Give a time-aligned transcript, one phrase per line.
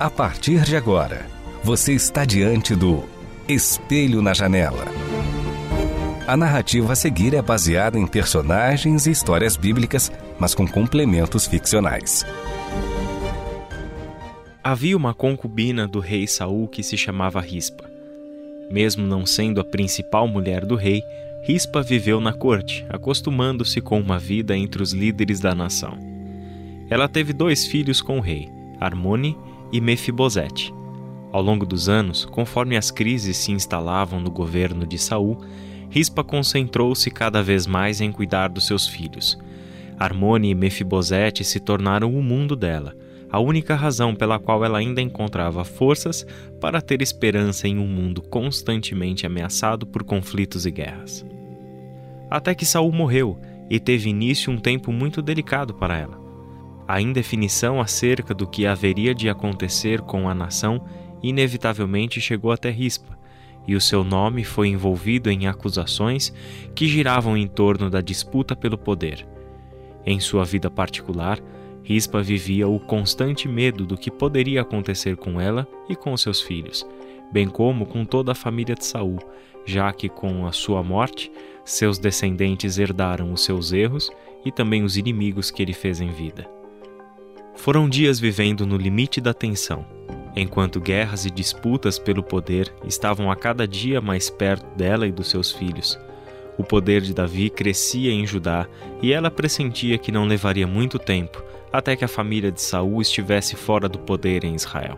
[0.00, 1.26] A partir de agora,
[1.64, 3.02] você está diante do
[3.48, 4.84] Espelho na Janela.
[6.24, 12.24] A narrativa a seguir é baseada em personagens e histórias bíblicas, mas com complementos ficcionais.
[14.62, 17.90] Havia uma concubina do rei Saul que se chamava Rispa.
[18.70, 21.02] Mesmo não sendo a principal mulher do rei,
[21.42, 25.98] Rispa viveu na corte, acostumando-se com uma vida entre os líderes da nação.
[26.88, 28.48] Ela teve dois filhos com o rei,
[28.80, 29.36] Armone
[29.72, 30.72] e Mefibosete.
[31.30, 35.38] Ao longo dos anos, conforme as crises se instalavam no governo de Saul,
[35.90, 39.38] Rispa concentrou-se cada vez mais em cuidar dos seus filhos.
[39.98, 42.94] Armone e Mefibosete se tornaram o mundo dela,
[43.30, 46.26] a única razão pela qual ela ainda encontrava forças
[46.60, 51.24] para ter esperança em um mundo constantemente ameaçado por conflitos e guerras.
[52.30, 56.17] Até que Saul morreu e teve início um tempo muito delicado para ela.
[56.88, 60.82] A indefinição acerca do que haveria de acontecer com a nação
[61.22, 63.18] inevitavelmente chegou até Rispa,
[63.66, 66.32] e o seu nome foi envolvido em acusações
[66.74, 69.28] que giravam em torno da disputa pelo poder.
[70.06, 71.38] Em sua vida particular,
[71.82, 76.88] Rispa vivia o constante medo do que poderia acontecer com ela e com seus filhos,
[77.30, 79.18] bem como com toda a família de Saul,
[79.66, 81.30] já que com a sua morte,
[81.66, 84.10] seus descendentes herdaram os seus erros
[84.42, 86.57] e também os inimigos que ele fez em vida.
[87.58, 89.84] Foram dias vivendo no limite da tensão,
[90.34, 95.28] enquanto guerras e disputas pelo poder estavam a cada dia mais perto dela e dos
[95.28, 95.98] seus filhos.
[96.56, 98.66] O poder de Davi crescia em Judá
[99.02, 103.56] e ela pressentia que não levaria muito tempo até que a família de Saul estivesse
[103.56, 104.96] fora do poder em Israel.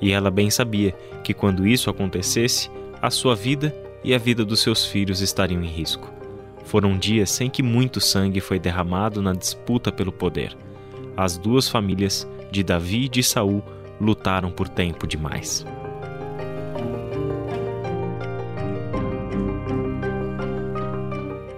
[0.00, 4.60] E ela bem sabia que quando isso acontecesse, a sua vida e a vida dos
[4.60, 6.10] seus filhos estariam em risco.
[6.64, 10.56] Foram dias sem que muito sangue foi derramado na disputa pelo poder.
[11.16, 13.62] As duas famílias, de Davi e de Saul,
[14.00, 15.64] lutaram por tempo demais.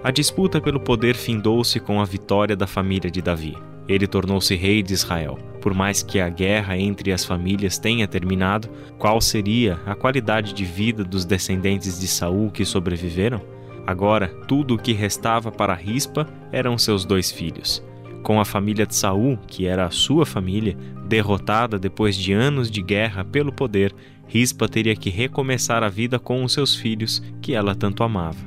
[0.03, 3.57] A disputa pelo poder findou-se com a vitória da família de Davi.
[3.87, 5.37] Ele tornou-se rei de Israel.
[5.59, 10.63] Por mais que a guerra entre as famílias tenha terminado, qual seria a qualidade de
[10.63, 13.41] vida dos descendentes de Saul que sobreviveram?
[13.87, 17.83] Agora, tudo o que restava para Rispa eram seus dois filhos.
[18.25, 20.75] Com a família de Saul, que era a sua família,
[21.07, 23.93] derrotada depois de anos de guerra pelo poder,
[24.27, 28.39] Rispa teria que recomeçar a vida com os seus filhos, que ela tanto amava.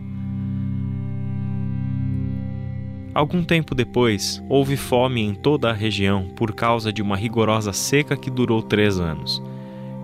[3.14, 8.16] Algum tempo depois, houve fome em toda a região por causa de uma rigorosa seca
[8.16, 9.40] que durou três anos.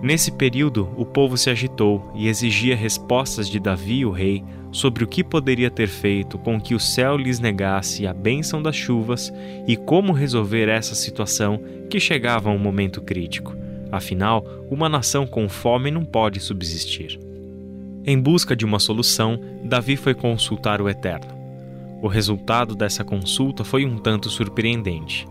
[0.01, 4.41] Nesse período, o povo se agitou e exigia respostas de Davi, o rei,
[4.75, 8.75] sobre o que poderia ter feito com que o céu lhes negasse a bênção das
[8.75, 9.31] chuvas
[9.65, 13.55] e como resolver essa situação que chegava a um momento crítico.
[13.89, 17.17] Afinal, uma nação com fome não pode subsistir.
[18.05, 21.33] Em busca de uma solução, Davi foi consultar o Eterno.
[22.01, 25.25] O resultado dessa consulta foi um tanto surpreendente.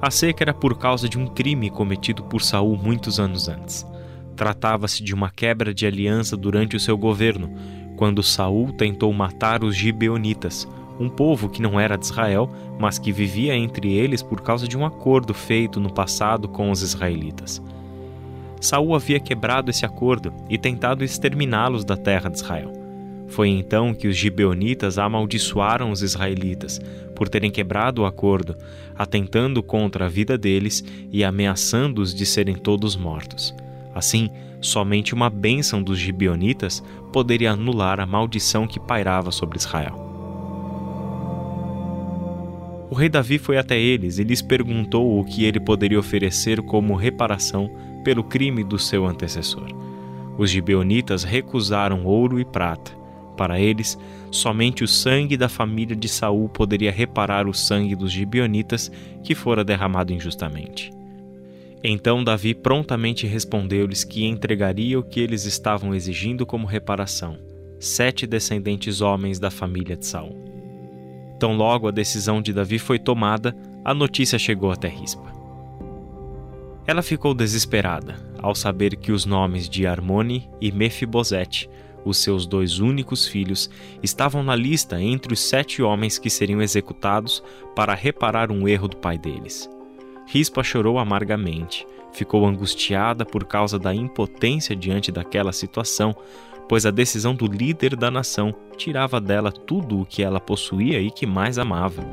[0.00, 3.86] A seca era por causa de um crime cometido por Saul muitos anos antes.
[4.34, 7.52] Tratava-se de uma quebra de aliança durante o seu governo,
[7.98, 10.68] quando Saul tentou matar os gibeonitas,
[11.00, 12.48] um povo que não era de Israel,
[12.78, 16.80] mas que vivia entre eles por causa de um acordo feito no passado com os
[16.80, 17.60] israelitas.
[18.60, 22.72] Saul havia quebrado esse acordo e tentado exterminá-los da terra de Israel.
[23.26, 26.80] Foi então que os gibeonitas amaldiçoaram os israelitas
[27.16, 28.56] por terem quebrado o acordo,
[28.96, 33.52] atentando contra a vida deles e ameaçando-os de serem todos mortos.
[33.92, 34.30] Assim,
[34.60, 36.82] somente uma bênção dos gibeonitas
[37.12, 40.06] poderia anular a maldição que pairava sobre Israel.
[42.90, 46.96] O rei Davi foi até eles e lhes perguntou o que ele poderia oferecer como
[46.96, 47.70] reparação
[48.02, 49.66] pelo crime do seu antecessor.
[50.38, 52.98] Os gibeonitas recusaram ouro e prata,
[53.38, 53.96] para eles,
[54.32, 58.90] somente o sangue da família de Saul poderia reparar o sangue dos gibeonitas
[59.22, 60.97] que fora derramado injustamente.
[61.82, 67.38] Então Davi prontamente respondeu-lhes que entregaria o que eles estavam exigindo como reparação:
[67.78, 70.36] sete descendentes homens da família de Saul.
[71.38, 75.32] Tão logo a decisão de Davi foi tomada, a notícia chegou até Rispa.
[76.84, 81.70] Ela ficou desesperada ao saber que os nomes de Armone e Mefibosete,
[82.04, 83.70] os seus dois únicos filhos,
[84.02, 87.42] estavam na lista entre os sete homens que seriam executados
[87.76, 89.68] para reparar um erro do pai deles.
[90.30, 96.14] Rispa chorou amargamente, ficou angustiada por causa da impotência diante daquela situação,
[96.68, 101.10] pois a decisão do líder da nação tirava dela tudo o que ela possuía e
[101.10, 102.04] que mais amava.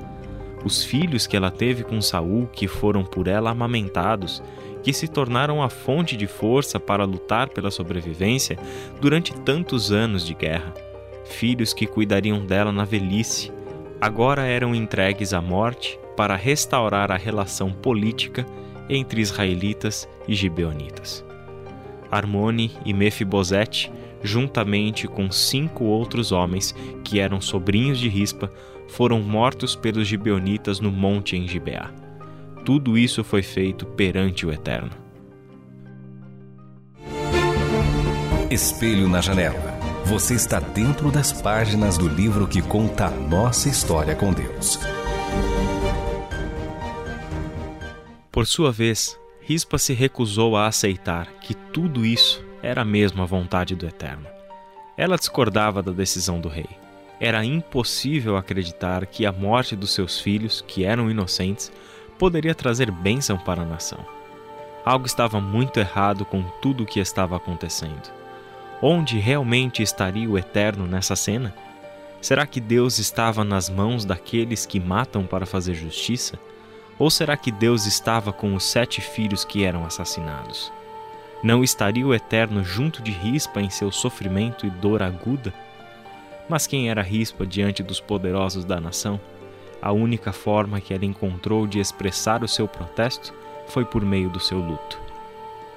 [0.63, 4.41] Os filhos que ela teve com Saul, que foram por ela amamentados,
[4.81, 8.57] que se tornaram a fonte de força para lutar pela sobrevivência
[9.01, 10.73] durante tantos anos de guerra.
[11.25, 13.51] Filhos que cuidariam dela na velhice,
[13.99, 18.45] agora eram entregues à morte para restaurar a relação política
[18.89, 21.25] entre israelitas e gibeonitas.
[22.11, 23.91] Armone e Mefibosete
[24.25, 28.51] juntamente com cinco outros homens que eram sobrinhos de Rispa,
[28.87, 31.91] foram mortos pelos gibeonitas no monte em Gibeá.
[32.65, 34.91] Tudo isso foi feito perante o Eterno.
[38.49, 39.75] Espelho na janela.
[40.05, 44.79] Você está dentro das páginas do livro que conta a nossa história com Deus.
[48.35, 53.77] Por sua vez, Rispa se recusou a aceitar que tudo isso era mesmo a vontade
[53.77, 54.27] do Eterno.
[54.97, 56.67] Ela discordava da decisão do rei.
[57.17, 61.71] Era impossível acreditar que a morte dos seus filhos, que eram inocentes,
[62.19, 64.05] poderia trazer bênção para a nação.
[64.83, 68.11] Algo estava muito errado com tudo o que estava acontecendo.
[68.81, 71.55] Onde realmente estaria o Eterno nessa cena?
[72.19, 76.37] Será que Deus estava nas mãos daqueles que matam para fazer justiça?
[76.97, 80.71] Ou será que Deus estava com os sete filhos que eram assassinados?
[81.43, 85.53] Não estaria o Eterno junto de Rispa em seu sofrimento e dor aguda?
[86.47, 89.19] Mas quem era Rispa diante dos poderosos da nação?
[89.81, 93.33] A única forma que ela encontrou de expressar o seu protesto
[93.67, 94.99] foi por meio do seu luto.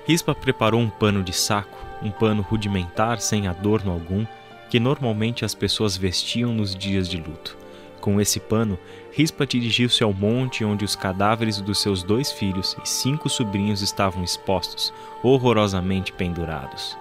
[0.06, 4.24] Rispa preparou um pano de saco, um pano rudimentar sem adorno algum,
[4.70, 7.56] que normalmente as pessoas vestiam nos dias de luto.
[8.00, 8.78] Com esse pano,
[9.12, 14.22] Rispa dirigiu-se ao monte onde os cadáveres dos seus dois filhos e cinco sobrinhos estavam
[14.22, 14.92] expostos,
[15.22, 16.96] horrorosamente pendurados.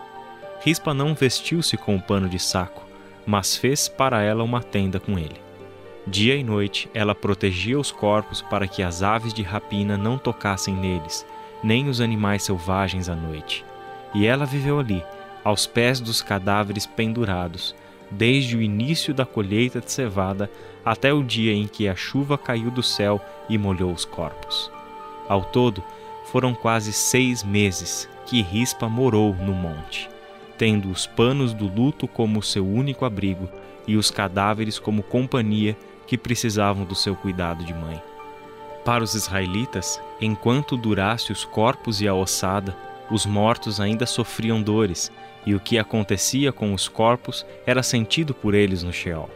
[0.62, 2.84] Rispa não vestiu-se com o pano de saco,
[3.26, 5.40] mas fez para ela uma tenda com ele.
[6.08, 10.74] Dia e noite ela protegia os corpos para que as aves de rapina não tocassem
[10.74, 11.26] neles,
[11.62, 13.64] nem os animais selvagens à noite.
[14.14, 15.04] E ela viveu ali,
[15.44, 17.76] aos pés dos cadáveres pendurados,
[18.10, 20.50] desde o início da colheita de cevada
[20.84, 24.72] até o dia em que a chuva caiu do céu e molhou os corpos.
[25.28, 25.84] Ao todo,
[26.26, 30.10] foram quase seis meses que Rispa morou no monte,
[30.58, 33.50] tendo os panos do luto como seu único abrigo
[33.88, 38.02] e os cadáveres como companhia que precisavam do seu cuidado de mãe.
[38.84, 42.76] Para os israelitas, enquanto durasse os corpos e a ossada,
[43.12, 45.12] os mortos ainda sofriam dores
[45.48, 49.30] e o que acontecia com os corpos era sentido por eles no Sheol.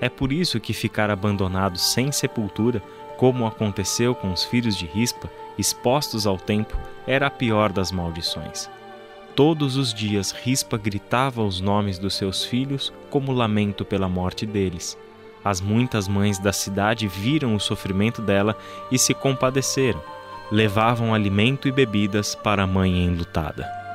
[0.00, 2.82] É por isso que ficar abandonados sem sepultura,
[3.16, 6.76] como aconteceu com os filhos de Rispa, expostos ao tempo,
[7.06, 8.68] era a pior das maldições.
[9.36, 14.98] Todos os dias Rispa gritava os nomes dos seus filhos como lamento pela morte deles.
[15.44, 18.56] As muitas mães da cidade viram o sofrimento dela
[18.90, 20.02] e se compadeceram.
[20.50, 23.87] Levavam alimento e bebidas para a mãe enlutada.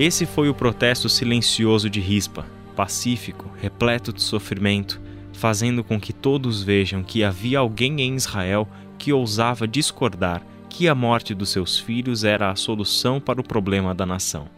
[0.00, 4.98] Esse foi o protesto silencioso de Rispa, pacífico, repleto de sofrimento,
[5.30, 8.66] fazendo com que todos vejam que havia alguém em Israel
[8.96, 13.94] que ousava discordar que a morte dos seus filhos era a solução para o problema
[13.94, 14.48] da nação.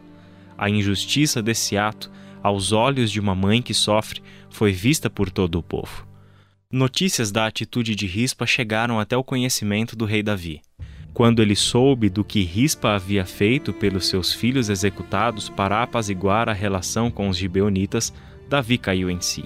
[0.56, 2.08] A injustiça desse ato,
[2.40, 6.06] aos olhos de uma mãe que sofre, foi vista por todo o povo.
[6.70, 10.62] Notícias da atitude de Rispa chegaram até o conhecimento do rei Davi.
[11.14, 16.54] Quando ele soube do que Rispa havia feito pelos seus filhos executados para apaziguar a
[16.54, 18.12] relação com os gibeonitas,
[18.48, 19.44] Davi caiu em si.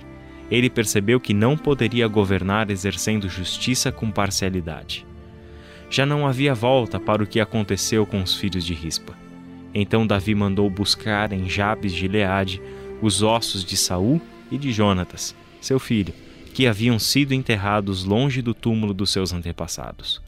[0.49, 5.05] Ele percebeu que não poderia governar exercendo justiça com parcialidade.
[5.91, 9.15] Já não havia volta para o que aconteceu com os filhos de Rispa.
[9.75, 12.63] Então Davi mandou buscar em Jabes de Leade
[13.03, 14.21] os ossos de Saul
[14.53, 16.15] e de Jonatas, seu filho,
[16.55, 20.25] que haviam sido enterrados longe do túmulo dos seus antepassados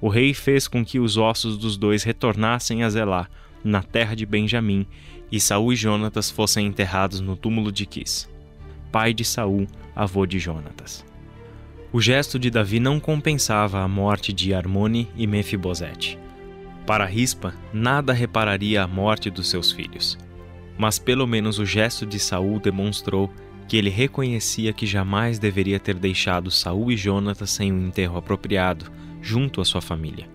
[0.00, 3.28] o rei fez com que os ossos dos dois retornassem a Zelá,
[3.64, 4.86] na terra de Benjamim,
[5.30, 8.28] e Saul e Jonatas fossem enterrados no túmulo de Quis,
[8.92, 11.04] pai de Saul, avô de Jonatas.
[11.92, 16.18] O gesto de Davi não compensava a morte de Armone e Mefibosete.
[16.86, 20.18] Para Rispa, nada repararia a morte dos seus filhos.
[20.78, 23.32] Mas pelo menos o gesto de Saul demonstrou
[23.66, 28.90] que ele reconhecia que jamais deveria ter deixado Saul e Jonatas sem um enterro apropriado,
[29.26, 30.28] junto à sua família.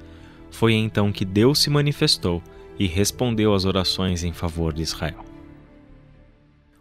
[0.52, 2.44] Foi então que Deus se manifestou
[2.78, 5.24] e respondeu às orações em favor de Israel.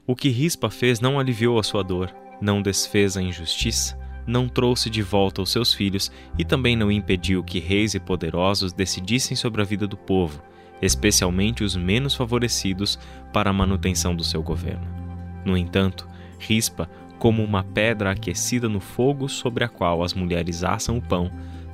[0.05, 4.91] O que Rispa fez não aliviou a sua dor, não desfez a injustiça, não trouxe
[4.91, 9.63] de volta os seus filhos e também não impediu que reis e poderosos decidissem sobre
[9.63, 10.43] a vida do povo,
[10.83, 12.99] especialmente os menos favorecidos,
[13.33, 14.87] para a manutenção do seu governo.
[15.45, 16.09] No entanto,
[16.41, 16.91] Rispa,
[17.21, 21.31] como uma pedra aquecida no fogo sobre a qual as mulheres assam o pão,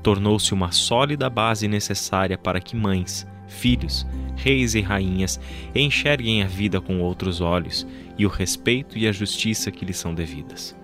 [0.06, 5.40] tornou-se uma sólida base necessária para que mães, filhos, reis e rainhas
[5.74, 7.84] enxerguem a vida com outros olhos
[8.16, 10.76] e o respeito e a justiça que lhes são devidas.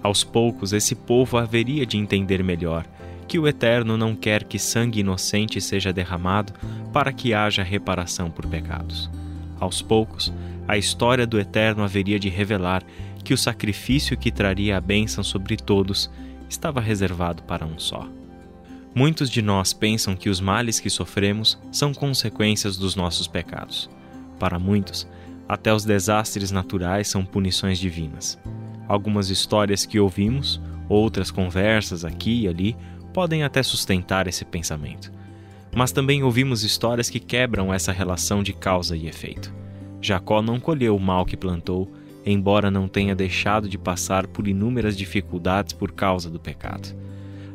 [0.00, 2.86] Aos poucos, esse povo haveria de entender melhor
[3.26, 6.52] que o Eterno não quer que sangue inocente seja derramado
[6.92, 9.10] para que haja reparação por pecados.
[9.58, 10.32] Aos poucos,
[10.68, 12.84] a história do Eterno haveria de revelar
[13.24, 16.08] que o sacrifício que traria a bênção sobre todos
[16.48, 18.08] estava reservado para um só.
[18.96, 23.90] Muitos de nós pensam que os males que sofremos são consequências dos nossos pecados.
[24.38, 25.06] Para muitos,
[25.46, 28.38] até os desastres naturais são punições divinas.
[28.88, 32.74] Algumas histórias que ouvimos, outras conversas aqui e ali,
[33.12, 35.12] podem até sustentar esse pensamento.
[35.74, 39.52] Mas também ouvimos histórias que quebram essa relação de causa e efeito.
[40.00, 41.92] Jacó não colheu o mal que plantou,
[42.24, 46.96] embora não tenha deixado de passar por inúmeras dificuldades por causa do pecado.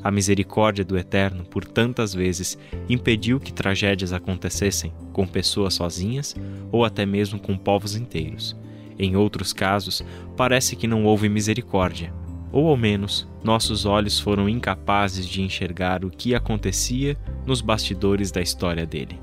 [0.04, 2.58] A misericórdia do Eterno, por tantas vezes,
[2.90, 6.36] impediu que tragédias acontecessem com pessoas sozinhas
[6.72, 8.56] ou até mesmo com povos inteiros.
[8.98, 10.04] Em outros casos,
[10.36, 12.14] parece que não houve misericórdia,
[12.52, 18.42] ou ao menos nossos olhos foram incapazes de enxergar o que acontecia nos bastidores da
[18.42, 19.20] história dele.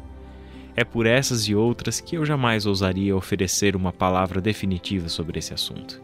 [0.74, 5.52] É por essas e outras que eu jamais ousaria oferecer uma palavra definitiva sobre esse
[5.52, 6.00] assunto.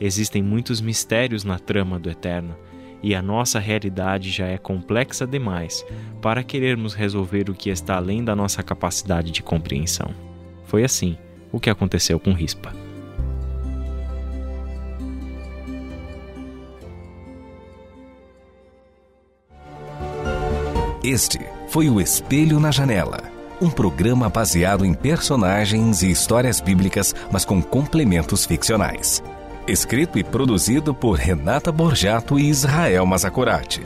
[0.00, 2.56] Existem muitos mistérios na trama do Eterno,
[3.02, 5.84] e a nossa realidade já é complexa demais
[6.20, 10.10] para querermos resolver o que está além da nossa capacidade de compreensão.
[10.64, 11.16] Foi assim
[11.52, 12.72] o que aconteceu com Rispa.
[21.02, 23.22] Este foi o Espelho na Janela,
[23.60, 29.22] um programa baseado em personagens e histórias bíblicas, mas com complementos ficcionais.
[29.66, 33.82] Escrito e produzido por Renata Borjato e Israel Mazacorati.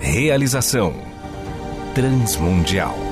[0.00, 0.94] Realização
[1.94, 3.09] Transmundial.